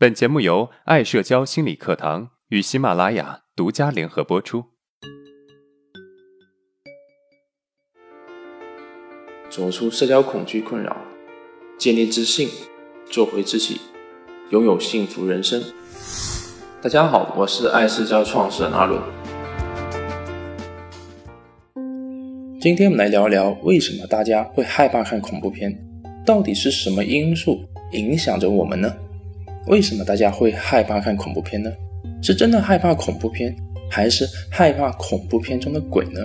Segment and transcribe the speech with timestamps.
[0.00, 4.66] 本节目由爱社交心理课堂与喜马拉雅独家联合播出。
[9.50, 10.96] 走出社交恐惧困扰，
[11.76, 12.48] 建立自信，
[13.10, 13.80] 做回自己，
[14.50, 15.60] 拥有幸福人生。
[16.80, 19.02] 大家好，我是爱社交创始人阿伦。
[22.60, 25.76] 今天我们来聊聊，为什么大家会害怕看恐怖片？
[26.24, 28.94] 到底是什么因素影响着我们呢？
[29.68, 31.70] 为什么大家会害怕看恐怖片呢？
[32.22, 33.54] 是真的害怕恐怖片，
[33.90, 36.20] 还是害怕恐怖片中的鬼呢？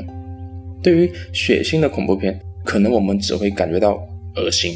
[0.82, 4.02] 对于血腥的恐怖片，可能我们只会感觉到
[4.36, 4.74] 恶心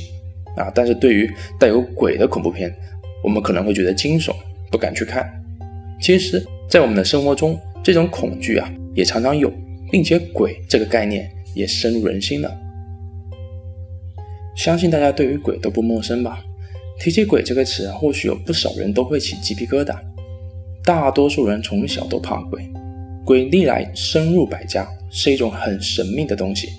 [0.55, 2.73] 啊，但是对于带有鬼的恐怖片，
[3.23, 4.33] 我们可能会觉得惊悚，
[4.69, 5.27] 不敢去看。
[6.01, 9.51] 其实，在我们的生活中，这种恐惧啊，也常常有，
[9.91, 12.53] 并且鬼这个概念也深入人心了。
[14.55, 16.43] 相信大家对于鬼都不陌生吧？
[16.99, 19.95] 提起鬼这个词，或许有不少人都会起鸡皮疙瘩。
[20.83, 22.61] 大多数人从小都怕鬼，
[23.25, 26.69] 鬼历来深入百家，是一种很神秘的东西。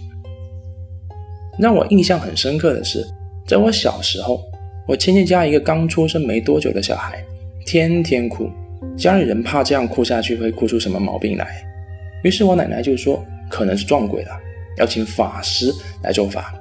[1.59, 3.07] 让我印象很深刻的是，
[3.47, 4.41] 在我小时候，
[4.87, 7.23] 我亲戚家一个刚出生没多久的小孩，
[7.67, 8.49] 天天哭，
[8.97, 11.47] 家里人怕这样哭下去会哭出什么毛病来，
[12.25, 14.31] 于是我奶奶就说可能是撞鬼了，
[14.79, 16.55] 要请法师来做法。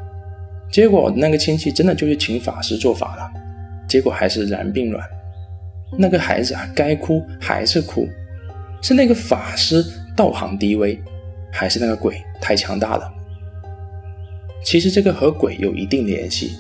[0.71, 3.31] 结果那个亲戚真的就去请法师做法了。
[3.87, 5.07] 结果还是然并卵，
[5.97, 8.07] 那个孩子啊，该哭还是哭，
[8.81, 9.83] 是那个法师
[10.15, 10.99] 道行低微，
[11.51, 13.13] 还是那个鬼太强大了？
[14.63, 16.51] 其实这个和鬼有一定联系，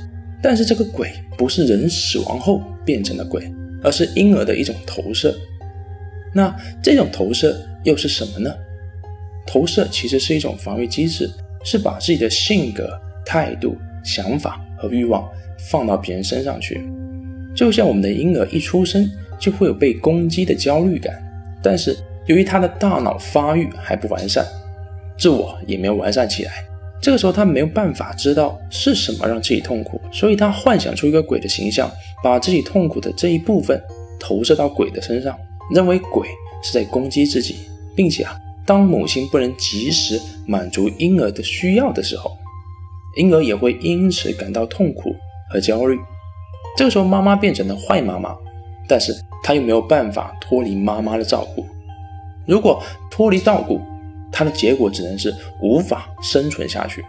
[0.41, 3.51] 但是这个鬼不是人死亡后变成的鬼，
[3.83, 5.35] 而是婴儿的一种投射。
[6.33, 8.55] 那这种投射又是什么呢？
[9.45, 11.29] 投射其实是一种防御机制，
[11.63, 12.89] 是把自己的性格、
[13.25, 16.87] 态度、想法和欲望放到别人身上去。
[17.57, 21.19] 就像我们的婴儿一出生就会有被攻击的焦虑感，
[21.63, 24.45] 但是由于他的大脑发育还不完善，
[25.17, 26.51] 自我也没有完善起来，
[27.01, 31.89] 这个时候他没有办法知道是什么让自己痛苦，所以他幻想出一个鬼的形象，
[32.23, 33.81] 把自己痛苦的这一部分
[34.19, 35.35] 投射到鬼的身上，
[35.73, 36.27] 认为鬼
[36.63, 37.55] 是在攻击自己，
[37.95, 42.31] 并且啊，当母亲不能及时满足婴儿的需要的时候，
[43.15, 45.15] 婴儿也会因此感到痛苦
[45.49, 45.97] 和焦虑。
[46.77, 48.35] 这个时候，妈妈变成了坏妈妈，
[48.87, 49.11] 但是
[49.41, 51.65] 她又没有办法脱离妈妈的照顾。
[52.45, 53.81] 如果脱离照顾，
[54.31, 57.03] 她的结果只能是无法生存下去。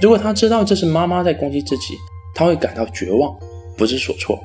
[0.00, 1.94] 如果她知道这是妈妈在攻击自己，
[2.32, 3.36] 她会感到绝望，
[3.76, 4.38] 不知所措。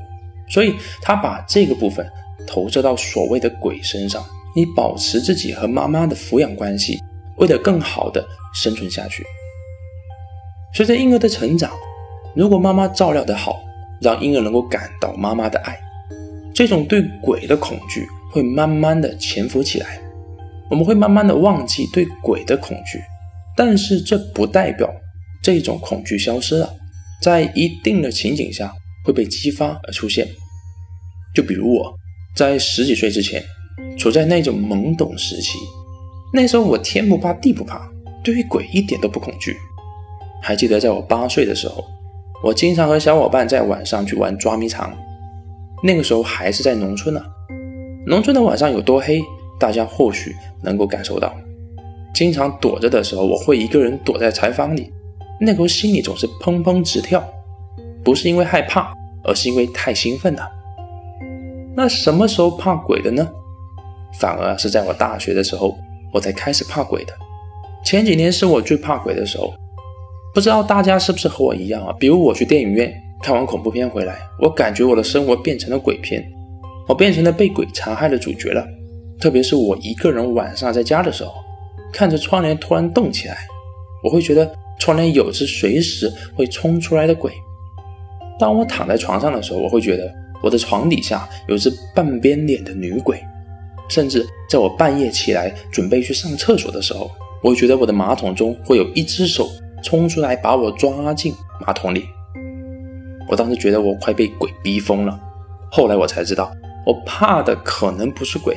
[0.50, 0.74] 所以，
[1.04, 2.04] 她把这个部分
[2.48, 4.26] 投射到所谓的鬼身上，
[4.56, 7.00] 以保持自己和妈妈的抚养关系，
[7.38, 8.26] 为了更好的
[8.56, 9.24] 生存下去。
[10.74, 11.72] 随着婴儿的成长，
[12.34, 13.62] 如果妈妈照料得好，
[14.02, 15.80] 让婴儿能够感到妈妈的爱，
[16.56, 20.02] 这种对鬼的恐惧会慢慢的潜伏起来，
[20.72, 23.00] 我们会慢慢的忘记对鬼的恐惧，
[23.56, 24.92] 但是这不代表
[25.44, 26.74] 这种恐惧消失了，
[27.22, 28.74] 在一定的情景下
[29.06, 30.28] 会被激发而出现。
[31.36, 31.94] 就比如我
[32.36, 33.44] 在十几岁之前，
[34.00, 35.60] 处在那种懵懂时期，
[36.34, 37.88] 那时候我天不怕地不怕，
[38.24, 39.56] 对于鬼一点都不恐惧。
[40.42, 41.86] 还记得在我八岁的时候。
[42.44, 44.92] 我经常和小伙伴在晚上去玩捉迷藏，
[45.84, 47.22] 那个时候还是在农村呢。
[48.08, 49.22] 农村的晚上有多黑，
[49.60, 51.32] 大家或许能够感受到。
[52.16, 54.92] 经常躲着的时候，我会一个人躲在柴房里，
[55.40, 57.24] 那时候心里总是砰砰直跳，
[58.04, 58.92] 不是因为害怕，
[59.24, 60.50] 而是因为太兴奋了。
[61.76, 63.30] 那什么时候怕鬼的呢？
[64.20, 65.78] 反而是在我大学的时候，
[66.12, 67.14] 我才开始怕鬼的。
[67.86, 69.54] 前几年是我最怕鬼的时候。
[70.34, 71.94] 不知道大家是不是和我一样啊？
[72.00, 76.26] 比如我去电影院看完恐怖片回来，我感觉我的生活变成了鬼片，
[76.88, 78.66] 我变成了被鬼残害的主角了。
[79.20, 81.34] 特别是我一个人晚上在家的时候，
[81.92, 83.38] 看着窗帘突然动起来，
[84.04, 84.50] 我会觉得
[84.80, 87.32] 窗帘有只随时会冲出来的鬼。
[88.40, 90.12] 当我躺在床上的时候，我会觉得
[90.42, 93.22] 我的床底下有只半边脸的女鬼。
[93.90, 97.12] 甚至在我半夜起来准备去上厕所的时候，
[97.44, 99.50] 我会觉得我的马桶中会有一只手。
[99.82, 101.34] 冲出来把我抓进
[101.66, 102.06] 马桶里，
[103.28, 105.20] 我当时觉得我快被鬼逼疯了。
[105.72, 106.52] 后来我才知道，
[106.86, 108.56] 我怕的可能不是鬼，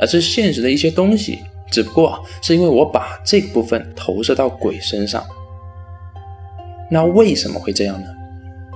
[0.00, 1.38] 而是现实的一些东西。
[1.70, 5.24] 只不过是因为我把这个部分投射到鬼身上。
[6.88, 8.06] 那为什么会这样呢？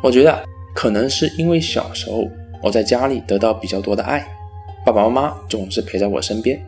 [0.02, 0.42] 我觉得
[0.74, 2.28] 可能是因为小时候
[2.62, 4.26] 我在家里得到比较多的爱，
[4.84, 6.60] 爸爸妈妈总是陪在我身边，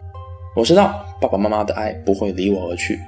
[0.55, 3.01] 我知道爸爸妈妈的爱不会离我而去。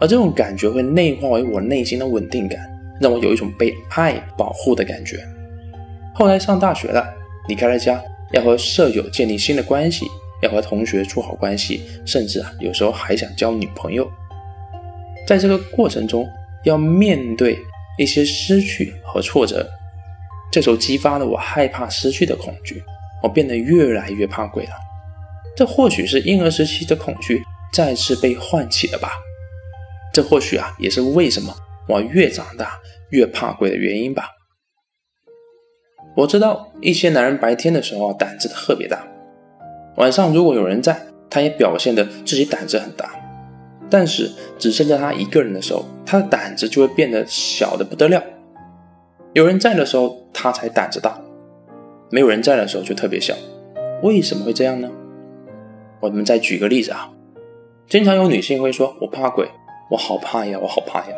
[0.00, 2.60] 而这种感觉会内化为我内心的稳定感，
[3.00, 5.18] 让我有一种被爱保护的感觉。
[6.14, 7.06] 后来上大学了，
[7.48, 8.02] 离开了家，
[8.32, 10.06] 要和舍友建立新的关系，
[10.42, 14.08] 要和同学处好关系，甚至啊，有时候还想交女朋友。
[15.26, 16.28] 在这个过程中，
[16.64, 17.58] 要面对
[17.98, 19.68] 一些失去和挫折，
[20.50, 22.82] 这时候激发了我害怕失去的恐惧，
[23.22, 24.72] 我变得越来越怕鬼了。
[25.56, 27.42] 这或许是婴儿时期的恐惧
[27.72, 29.10] 再次被唤起了吧？
[30.18, 31.54] 这或许啊，也是为什么
[31.86, 32.80] 我越长大
[33.10, 34.30] 越怕鬼的原因吧。
[36.16, 39.06] 我知道一些男人白天的时候胆子特别大，
[39.96, 41.00] 晚上如果有人在，
[41.30, 43.08] 他也表现的自己胆子很大。
[43.88, 48.20] 但是只剩下他一个人的时候，他的胆子就会变得小的不得了。
[49.34, 51.12] 有人在的时候，他才胆子大；
[52.10, 53.36] 没有人在的时候就特别小。
[54.02, 54.90] 为什么会这样呢？
[56.00, 57.12] 我们再举个例子啊，
[57.88, 59.48] 经常有女性会说：“我怕鬼，
[59.90, 61.16] 我好怕呀，我好怕呀。”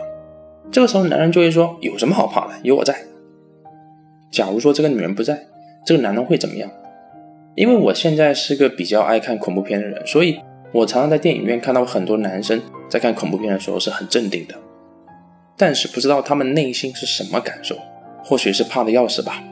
[0.71, 2.55] 这个时候，男人就会说：“有什么好怕的？
[2.63, 2.95] 有我在。”
[4.31, 5.47] 假如说这个女人不在，
[5.85, 6.71] 这个男人会怎么样？
[7.55, 10.41] 因为我现在是个比较爱看恐怖片的人，所以。
[10.73, 14.55] 我常常在电影院看到很多男生在看恐怖片的时候是很镇定的，
[15.57, 17.77] 但是不知道他们内心是什么感受，
[18.23, 19.43] 或许是怕的要死吧。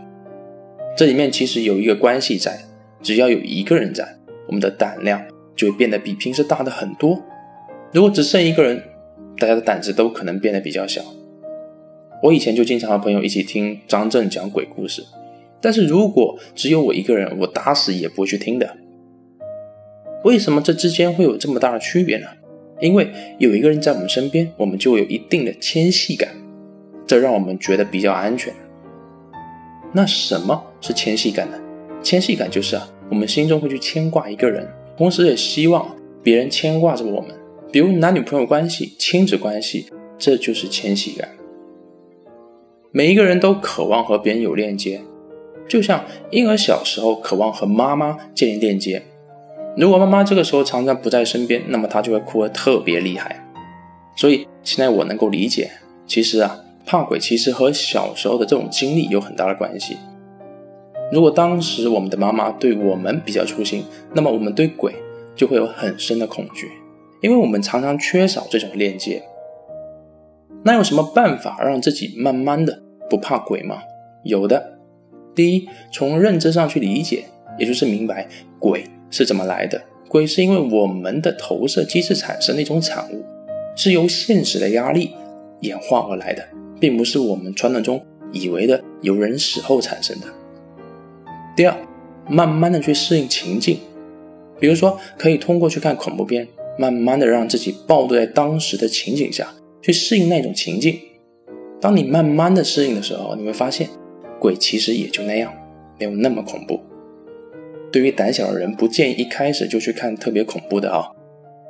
[0.97, 2.61] 这里面其实有一个关系在，
[3.03, 4.07] 只要有一个人在，
[4.47, 5.21] 我们的胆量
[5.57, 7.21] 就会变得比平时大的很多。
[7.91, 8.81] 如果只剩一个人，
[9.39, 11.03] 大家的胆子都可能变得比较小。
[12.23, 15.05] 我以前就经常和朋友一起听张震讲鬼故事，
[15.61, 18.77] 但是如果只有我一个人，我打死也不会去听的。
[20.25, 22.27] 为什么这之间会有这么大的区别呢？
[22.81, 23.09] 因为
[23.39, 26.29] 有一个人在我们身边，我们就有一定的牵系感，
[27.07, 28.53] 这让我们觉得比较安全。
[29.93, 31.59] 那什么是牵系感呢？
[32.03, 37.31] 牵系感就是啊，我们心中会去牵挂一个人，同时也希望别人牵挂着我们，
[37.71, 39.87] 比如男女朋友关系、亲子关系，
[40.19, 41.29] 这就是迁徙感。
[42.91, 45.03] 每一个人都渴望和别人有链接，
[45.69, 49.03] 就像婴儿小时候渴望和妈妈建立链接。
[49.77, 53.47] 如果妈妈这个时候常常不在身边，那么她就会哭得特别厉害。
[54.17, 55.71] 所以现在我能够理解，
[56.07, 59.99] 其实啊，怕鬼其实和小时候的这种经历有很大的关系。
[61.13, 63.85] 如果当时我们的妈妈对我们比较粗心，
[64.15, 64.95] 那么我们对鬼
[65.37, 66.73] 就会有很深的恐惧，
[67.21, 69.23] 因为我们常常缺少这种链接。
[70.65, 73.79] 那有什么办法让自己慢慢的不怕鬼吗？
[74.25, 74.79] 有的。
[75.35, 77.25] 第一，从认知上去理解，
[77.59, 78.27] 也就是明白
[78.59, 78.85] 鬼。
[79.11, 79.81] 是怎么来的？
[80.09, 83.25] 鬼是因为我们的投射机制产生的一种产物，
[83.77, 85.15] 是由现实的压力
[85.61, 86.45] 演化而来的，
[86.81, 90.27] 并不是我们传统中以为的由人死后产生的。
[91.57, 91.75] 第二，
[92.29, 93.79] 慢慢的去适应情境，
[94.59, 96.47] 比如说可以通过去看恐怖片，
[96.79, 99.53] 慢慢的让自己暴露在当时的情景下
[99.83, 100.99] 去适应那种情境。
[101.81, 103.89] 当你慢慢的适应的时候，你会发现
[104.41, 105.53] 鬼其实也就那样，
[105.99, 106.81] 没有那么恐怖。
[107.93, 111.11] 对于胆小的人，不建议一开始就去看特别恐怖的啊，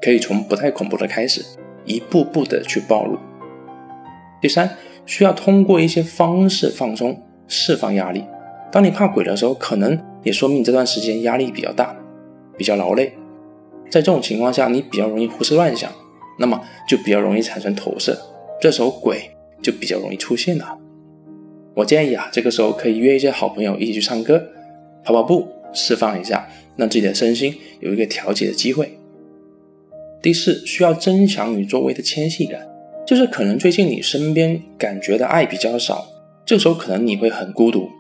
[0.03, 1.45] 可以从不太恐怖的开始，
[1.85, 3.19] 一步步的去暴露。
[4.41, 8.25] 第三，需要通过一些方式放松、释放压力。
[8.71, 11.97] 当你怕鬼的时候，可能也说明你这段时间压力比较大，
[12.57, 13.13] 比较劳累。
[13.91, 15.91] 在这种情况下，你比较容易胡思乱想，
[16.39, 18.19] 那么就比较容易产生投射，
[18.61, 19.31] 这时候鬼
[19.63, 20.79] 就比较容易出现了。
[21.75, 24.43] 我建议啊，这个时候可以约一些好朋友一起去唱歌、
[25.05, 25.49] 跑跑步。
[25.75, 28.99] 释放一下，让自己的身心有一个调节的机会。
[30.23, 32.67] 第四，需要增强与周围的牵系感，
[33.07, 36.07] 就是可能最近你身边感觉的爱比较少，
[36.47, 37.91] 这时候可能你会很孤独，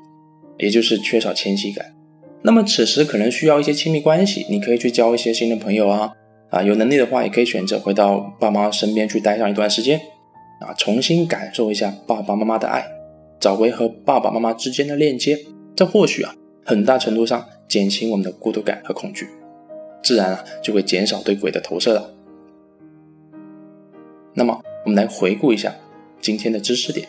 [0.56, 1.94] 也就是缺少牵系感。
[2.42, 6.12] 那么此时可能需要一些亲密关系，你可以去交一些新的朋友啊，
[6.50, 10.00] 啊，有能力的话也可以选择回到爸妈身边去待上一段时间，
[10.60, 12.86] 啊，重新感受一下爸爸妈妈的爱，
[13.40, 15.38] 找回和爸爸妈妈之间的链接，
[15.74, 17.46] 这或许啊，很大程度上。
[17.68, 19.28] 减轻我们的孤独感和恐惧，
[20.02, 22.14] 自然啊就会减少对鬼的投射了。
[24.32, 25.74] 那么，我们来回顾一下
[26.18, 27.06] 今天的知识点。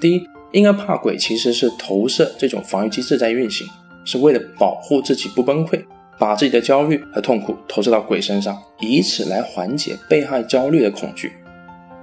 [0.00, 0.22] 第一，
[0.54, 3.66] 婴儿怕鬼其实是投射这种防御机制在运行，
[4.04, 5.84] 是为了保护自己不崩溃，
[6.16, 11.32] 把自己的焦虑和痛苦投射到鬼身上，以此来缓解被害焦虑的恐惧。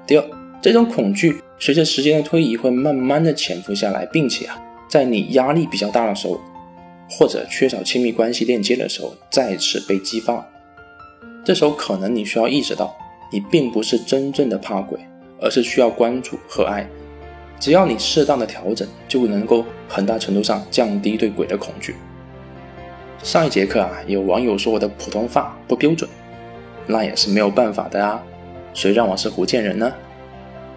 [0.05, 0.25] 第二，
[0.61, 4.61] 这种恐惧随着时间的推移会慢慢的潜伏下来，并且啊。
[4.89, 6.37] 在你压力比较大的时候，
[7.09, 10.45] 或者缺少亲密关系链接的时候，再次被激发。
[11.45, 12.93] 这时候可能你需要意识到，
[13.31, 14.99] 你并不是真正的怕鬼，
[15.39, 16.85] 而是需要关注和爱。
[17.61, 21.95] 只要你适当的调整，就能够很大程度上降低对鬼的恐惧。
[23.21, 26.09] 上一节课啊，有网友说我的普通话不标准，
[26.87, 28.19] 那也是没有办法的啊。
[28.73, 29.93] 谁让我是福建人呢？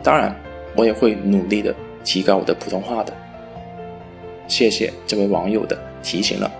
[0.02, 0.36] 当然，
[0.76, 1.74] 我也会努力的
[2.04, 3.10] 提高我的普通话的。
[4.46, 6.52] 谢谢这位网友的提醒了。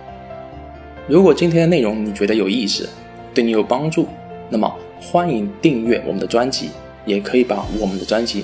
[1.07, 2.89] 如果今天的内容你觉得有意思，
[3.31, 4.07] 对你有帮助，
[4.49, 6.71] 那么欢迎订阅我们的专辑，
[7.05, 8.43] 也可以把我们的专辑